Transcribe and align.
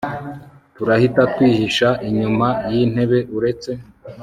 turahita 0.75 1.21
twihisha 1.33 1.89
inyuma 2.07 2.47
yintebe 2.73 3.19
uretse 3.37 3.71